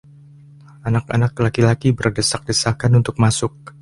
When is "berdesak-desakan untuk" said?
1.99-3.15